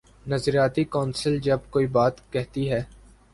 نظریاتی 0.27 0.83
کونسل 0.85 1.37
جب 1.39 1.59
کوئی 1.69 1.87
بات 1.87 2.31
کہتی 2.31 2.69
ہے۔ 2.71 2.81